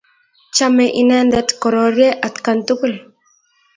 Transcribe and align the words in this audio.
Chame 0.55 0.85
inendet 1.01 1.49
kororye 1.61 2.09
atkan 2.27 2.59
tugul. 2.67 2.93